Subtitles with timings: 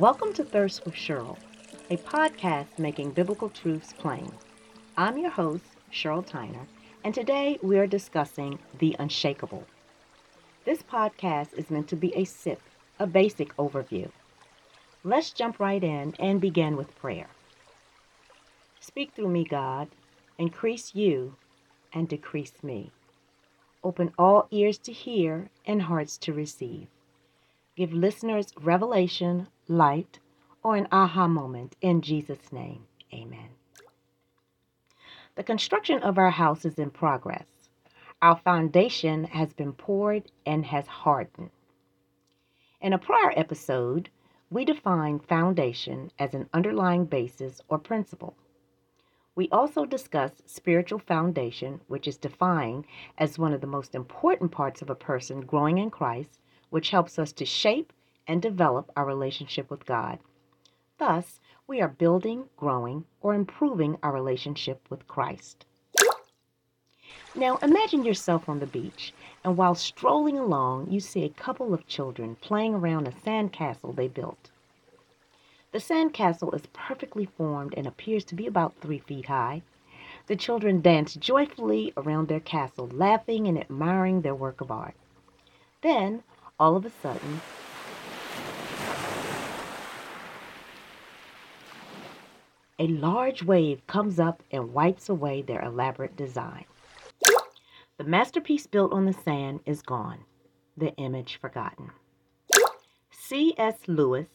[0.00, 1.36] Welcome to Thirst with Sheryl,
[1.90, 4.32] a podcast making biblical truths plain.
[4.96, 6.66] I'm your host, Sheryl Tyner,
[7.04, 9.66] and today we are discussing the unshakable.
[10.64, 12.62] This podcast is meant to be a sip,
[12.98, 14.08] a basic overview.
[15.04, 17.28] Let's jump right in and begin with prayer.
[18.80, 19.88] Speak through me, God.
[20.38, 21.36] Increase you
[21.92, 22.90] and decrease me.
[23.84, 26.86] Open all ears to hear and hearts to receive.
[27.76, 30.18] Give listeners revelation, light,
[30.62, 32.86] or an aha moment in Jesus' name.
[33.14, 33.50] Amen.
[35.36, 37.46] The construction of our house is in progress.
[38.20, 41.50] Our foundation has been poured and has hardened.
[42.80, 44.10] In a prior episode,
[44.50, 48.34] we defined foundation as an underlying basis or principle.
[49.36, 52.84] We also discussed spiritual foundation, which is defined
[53.16, 56.40] as one of the most important parts of a person growing in Christ,
[56.70, 57.92] which helps us to shape
[58.26, 60.18] and develop our relationship with God.
[60.98, 65.64] Thus, we are building, growing, or improving our relationship with Christ.
[67.34, 71.86] Now, imagine yourself on the beach, and while strolling along, you see a couple of
[71.86, 74.50] children playing around a sandcastle they built.
[75.72, 79.62] The sandcastle is perfectly formed and appears to be about three feet high.
[80.26, 84.96] The children dance joyfully around their castle, laughing and admiring their work of art.
[85.82, 86.24] Then,
[86.58, 87.40] all of a sudden,
[92.80, 96.64] a large wave comes up and wipes away their elaborate design.
[97.98, 100.24] The masterpiece built on the sand is gone,
[100.78, 101.90] the image forgotten.
[103.10, 103.76] C.S.
[103.86, 104.28] Lewis,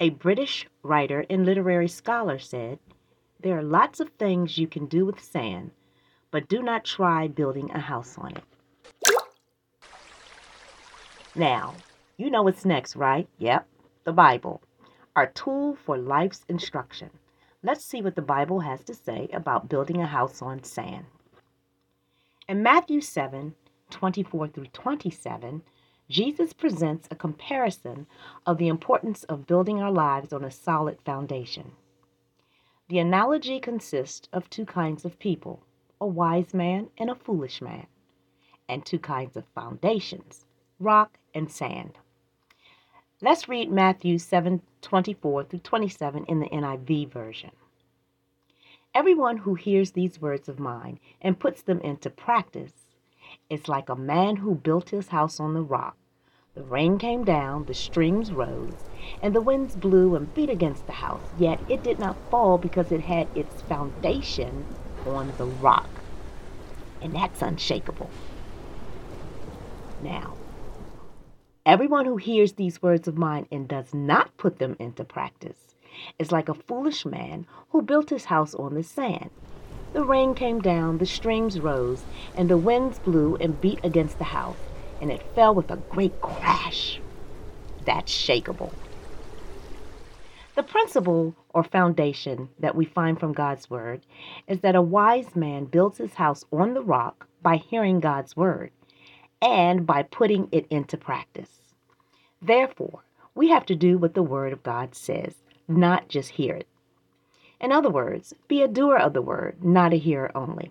[0.00, 2.80] a British writer and literary scholar, said,
[3.38, 5.70] There are lots of things you can do with sand,
[6.32, 8.44] but do not try building a house on it.
[11.36, 11.74] Now,
[12.16, 13.28] you know what's next, right?
[13.38, 13.68] Yep,
[14.02, 14.62] the Bible,
[15.14, 17.10] our tool for life's instruction.
[17.66, 21.06] Let's see what the Bible has to say about building a house on sand.
[22.46, 23.54] In Matthew 7
[23.88, 25.62] 24 through 27,
[26.10, 28.06] Jesus presents a comparison
[28.44, 31.72] of the importance of building our lives on a solid foundation.
[32.90, 35.62] The analogy consists of two kinds of people
[35.98, 37.86] a wise man and a foolish man,
[38.68, 40.44] and two kinds of foundations
[40.78, 41.96] rock and sand.
[43.24, 47.52] Let's read Matthew 7 24 through 27 in the NIV version.
[48.94, 52.74] Everyone who hears these words of mine and puts them into practice
[53.48, 55.96] is like a man who built his house on the rock.
[56.54, 58.90] The rain came down, the streams rose,
[59.22, 62.92] and the winds blew and beat against the house, yet it did not fall because
[62.92, 64.66] it had its foundation
[65.06, 65.88] on the rock.
[67.00, 68.10] And that's unshakable.
[70.02, 70.34] Now,
[71.66, 75.74] everyone who hears these words of mine and does not put them into practice
[76.18, 79.30] is like a foolish man who built his house on the sand.
[79.92, 82.04] The rain came down, the streams rose,
[82.34, 84.58] and the winds blew and beat against the house,
[85.00, 87.00] and it fell with a great crash.
[87.84, 88.72] That's shakable.
[90.56, 94.02] The principle or foundation that we find from God's Word
[94.46, 98.70] is that a wise man builds his house on the rock by hearing God's Word
[99.44, 101.60] and by putting it into practice.
[102.42, 105.34] Therefore, we have to do what the Word of God says
[105.68, 106.68] not just hear it.
[107.60, 110.70] In other words, be a doer of the word, not a hearer only.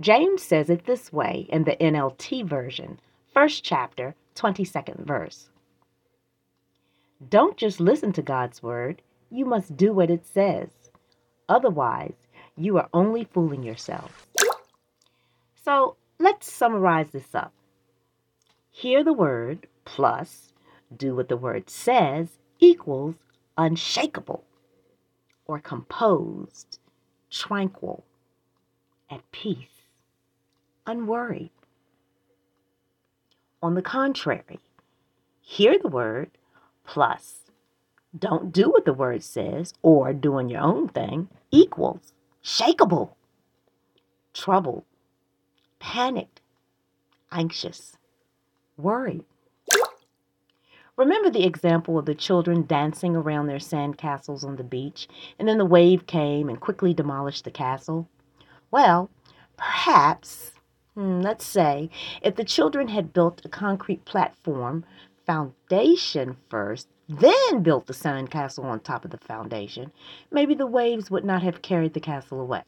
[0.00, 3.00] James says it this way in the NLT version,
[3.32, 5.50] first chapter, 22nd verse.
[7.28, 10.68] Don't just listen to God's word, you must do what it says.
[11.48, 12.14] Otherwise,
[12.56, 14.26] you are only fooling yourself.
[15.64, 17.52] So let's summarize this up.
[18.70, 20.52] Hear the word plus
[20.94, 23.16] do what the word says equals
[23.56, 24.44] unshakable
[25.46, 26.78] or composed,
[27.30, 28.04] tranquil,
[29.10, 29.88] at peace,
[30.86, 31.50] unworried.
[33.62, 34.60] On the contrary,
[35.40, 36.30] hear the word
[36.84, 37.40] plus
[38.16, 42.12] don't do what the word says or doing your own thing equals
[42.42, 43.10] shakable,
[44.32, 44.84] troubled,
[45.88, 46.42] panicked,
[47.32, 47.96] anxious,
[48.76, 49.24] worried.
[50.98, 55.08] Remember the example of the children dancing around their sand castles on the beach,
[55.38, 58.06] and then the wave came and quickly demolished the castle?
[58.70, 59.08] Well,
[59.56, 60.52] perhaps,
[60.92, 61.88] hmm, let's say,
[62.20, 64.84] if the children had built a concrete platform
[65.24, 69.90] foundation first, then built the sand castle on top of the foundation,
[70.30, 72.62] maybe the waves would not have carried the castle away.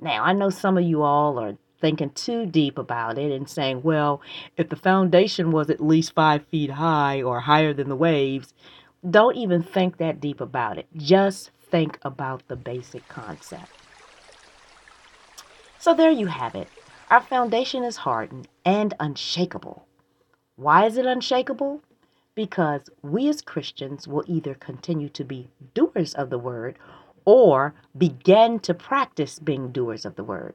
[0.00, 3.82] Now, I know some of you all are thinking too deep about it and saying,
[3.82, 4.20] well,
[4.56, 8.54] if the foundation was at least five feet high or higher than the waves,
[9.08, 10.86] don't even think that deep about it.
[10.96, 13.70] Just think about the basic concept.
[15.78, 16.68] So there you have it.
[17.10, 19.86] Our foundation is hardened and unshakable.
[20.56, 21.80] Why is it unshakable?
[22.34, 26.76] Because we as Christians will either continue to be doers of the word
[27.24, 30.54] or begin to practice being doers of the word.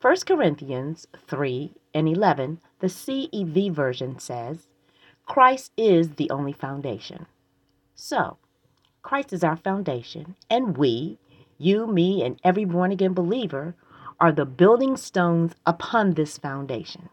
[0.00, 4.68] 1 Corinthians 3 and 11, the CEV version says,
[5.24, 7.24] Christ is the only foundation.
[7.94, 8.36] So,
[9.02, 11.18] Christ is our foundation, and we,
[11.56, 13.74] you, me, and every born again believer,
[14.20, 17.08] are the building stones upon this foundation.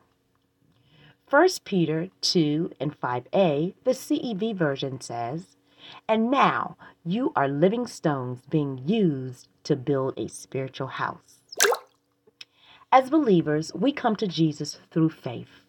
[1.29, 5.55] 1 Peter 2 and 5a, the CEV version says,
[6.07, 6.75] And now
[7.05, 11.42] you are living stones being used to build a spiritual house.
[12.95, 15.63] As believers, we come to Jesus through faith.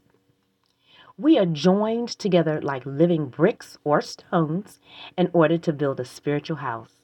[1.17, 4.79] We are joined together like living bricks or stones
[5.17, 6.97] in order to build a spiritual house.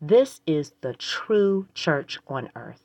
[0.00, 2.84] This is the true church on earth.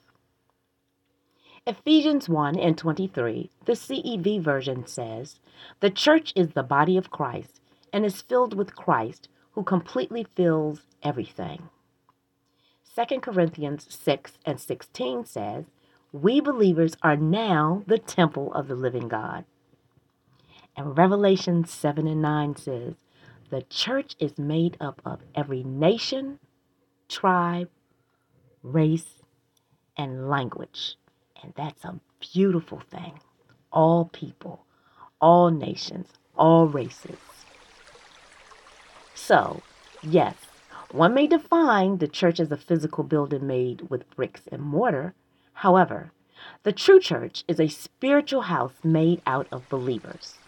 [1.66, 5.40] Ephesians 1 and 23, the CEV version says,
[5.80, 7.62] The church is the body of Christ
[7.94, 11.70] and is filled with Christ, who completely fills everything.
[12.94, 15.64] 2 Corinthians 6 and 16 says,
[16.14, 19.46] We believers are now the temple of the living God.
[20.76, 22.96] And Revelation 7 and 9 says,
[23.50, 26.40] The church is made up of every nation,
[27.08, 27.70] tribe,
[28.62, 29.22] race,
[29.98, 30.98] and language.
[31.42, 33.20] And that's a beautiful thing.
[33.72, 34.66] All people,
[35.20, 37.18] all nations, all races.
[39.16, 39.62] So,
[40.04, 40.36] yes,
[40.92, 45.14] one may define the church as a physical building made with bricks and mortar.
[45.62, 46.12] However,
[46.64, 50.40] the true church is a spiritual house made out of believers.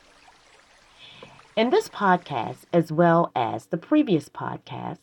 [1.56, 4.98] In this podcast, as well as the previous podcast,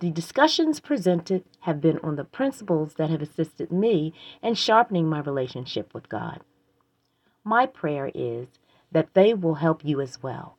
[0.00, 4.12] the discussions presented have been on the principles that have assisted me
[4.42, 6.40] in sharpening my relationship with God.
[7.44, 8.48] My prayer is
[8.90, 10.56] that they will help you as well.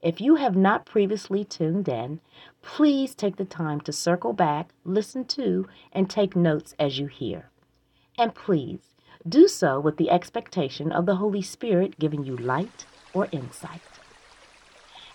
[0.00, 2.22] If you have not previously tuned in,
[2.62, 7.49] please take the time to circle back, listen to, and take notes as you hear.
[8.20, 8.80] And please
[9.26, 12.84] do so with the expectation of the Holy Spirit giving you light
[13.14, 13.80] or insight.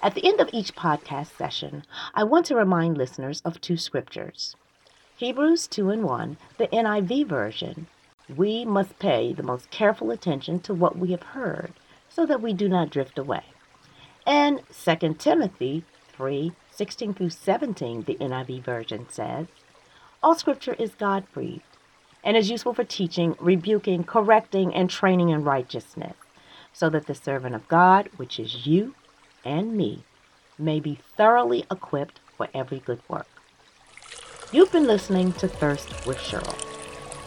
[0.01, 1.83] At the end of each podcast session,
[2.15, 4.55] I want to remind listeners of two scriptures
[5.17, 7.85] Hebrews 2 and 1, the NIV version.
[8.35, 11.73] We must pay the most careful attention to what we have heard
[12.09, 13.43] so that we do not drift away.
[14.25, 15.83] And 2 Timothy
[16.17, 19.45] 3 16 through 17, the NIV version says,
[20.23, 21.74] All scripture is God breathed
[22.25, 26.15] and is useful for teaching, rebuking, correcting, and training in righteousness,
[26.73, 28.95] so that the servant of God, which is you,
[29.45, 30.03] and me
[30.57, 33.27] may be thoroughly equipped for every good work.
[34.51, 36.55] You've been listening to Thirst with Sheryl.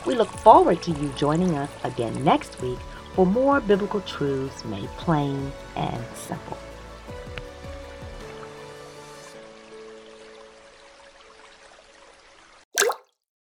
[0.04, 2.78] We look forward to you joining us again next week
[3.14, 6.56] for more biblical truths made plain and simple.